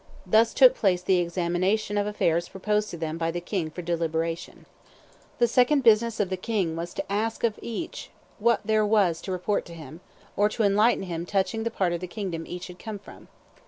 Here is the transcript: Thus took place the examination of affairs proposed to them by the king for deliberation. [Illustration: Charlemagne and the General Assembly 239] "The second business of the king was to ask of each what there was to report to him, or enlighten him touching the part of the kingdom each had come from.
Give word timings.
Thus 0.25 0.55
took 0.55 0.73
place 0.73 1.03
the 1.03 1.19
examination 1.19 1.95
of 1.95 2.07
affairs 2.07 2.49
proposed 2.49 2.89
to 2.89 2.97
them 2.97 3.19
by 3.19 3.29
the 3.29 3.39
king 3.39 3.69
for 3.69 3.83
deliberation. 3.83 4.65
[Illustration: 4.65 4.73
Charlemagne 4.73 5.13
and 5.13 5.21
the 5.37 5.37
General 5.37 5.37
Assembly 5.37 5.37
239] 5.37 5.37
"The 5.37 5.53
second 5.53 5.83
business 5.83 6.19
of 6.19 6.29
the 6.31 6.37
king 6.37 6.75
was 6.75 6.93
to 6.95 7.11
ask 7.11 7.43
of 7.43 7.59
each 7.61 8.09
what 8.39 8.61
there 8.65 8.83
was 8.83 9.21
to 9.21 9.31
report 9.31 9.65
to 9.65 9.75
him, 9.75 10.01
or 10.35 10.49
enlighten 10.59 11.03
him 11.03 11.27
touching 11.27 11.61
the 11.61 11.69
part 11.69 11.93
of 11.93 11.99
the 11.99 12.07
kingdom 12.07 12.45
each 12.47 12.65
had 12.65 12.79
come 12.79 12.97
from. 12.97 13.27